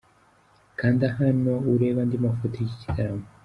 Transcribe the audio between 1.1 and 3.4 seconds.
hano urebe andi mafoto y’iki gitaramo.